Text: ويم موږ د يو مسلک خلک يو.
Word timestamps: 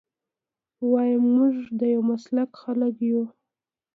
ويم 0.91 1.23
موږ 1.35 1.55
د 1.79 1.81
يو 1.93 2.01
مسلک 2.11 2.49
خلک 2.61 2.95
يو. 3.09 3.23